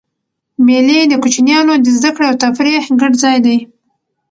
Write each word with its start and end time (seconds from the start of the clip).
مېلې 0.65 0.99
د 1.07 1.13
کوچنيانو 1.23 1.73
د 1.79 1.87
زدهکړي 1.97 2.25
او 2.29 2.35
تفریح 2.43 2.83
ګډ 3.01 3.13
ځای 3.23 3.37
دئ. 3.45 3.57